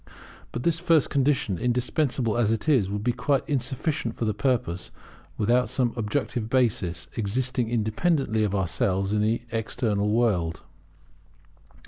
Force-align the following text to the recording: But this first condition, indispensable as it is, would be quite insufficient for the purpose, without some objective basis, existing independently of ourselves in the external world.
But 0.51 0.63
this 0.63 0.79
first 0.79 1.11
condition, 1.11 1.59
indispensable 1.59 2.35
as 2.35 2.49
it 2.49 2.67
is, 2.67 2.89
would 2.89 3.03
be 3.03 3.11
quite 3.11 3.47
insufficient 3.47 4.15
for 4.15 4.25
the 4.25 4.33
purpose, 4.33 4.89
without 5.37 5.69
some 5.69 5.93
objective 5.95 6.49
basis, 6.49 7.07
existing 7.15 7.69
independently 7.69 8.43
of 8.43 8.55
ourselves 8.55 9.13
in 9.13 9.21
the 9.21 9.43
external 9.51 10.09
world. 10.09 10.63